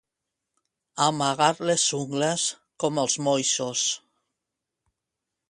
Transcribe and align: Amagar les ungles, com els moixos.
Amagar 1.07 1.49
les 1.71 1.83
ungles, 1.99 2.47
com 2.85 2.99
els 3.03 3.19
moixos. 3.29 3.85